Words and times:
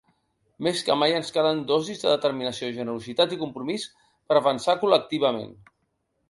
Més 0.67 0.79
que 0.85 0.93
mai, 1.01 1.11
ens 1.17 1.27
calen 1.35 1.59
dosis 1.71 2.01
de 2.03 2.09
determinació, 2.13 2.71
generositat 2.79 3.37
i 3.37 3.39
compromís 3.43 3.87
per 4.33 4.39
avançar 4.41 4.77
col·lectivament. 4.87 5.55